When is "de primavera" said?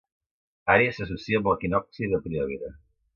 2.15-2.73